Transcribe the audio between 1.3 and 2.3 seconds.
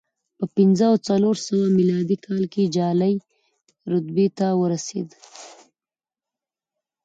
سوه میلادي